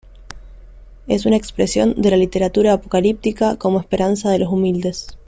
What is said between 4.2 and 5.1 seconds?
de los humildes.